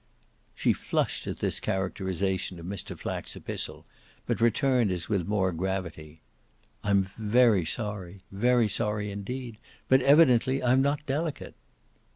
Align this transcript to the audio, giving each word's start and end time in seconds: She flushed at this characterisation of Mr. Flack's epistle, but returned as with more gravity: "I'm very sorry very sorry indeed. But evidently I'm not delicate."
She 0.55 0.73
flushed 0.73 1.27
at 1.27 1.37
this 1.37 1.59
characterisation 1.59 2.59
of 2.59 2.65
Mr. 2.65 2.97
Flack's 2.97 3.35
epistle, 3.35 3.85
but 4.25 4.41
returned 4.41 4.89
as 4.91 5.07
with 5.07 5.27
more 5.27 5.51
gravity: 5.51 6.23
"I'm 6.83 7.11
very 7.19 7.65
sorry 7.65 8.21
very 8.31 8.67
sorry 8.67 9.11
indeed. 9.11 9.59
But 9.87 10.01
evidently 10.01 10.63
I'm 10.63 10.81
not 10.81 11.05
delicate." 11.05 11.53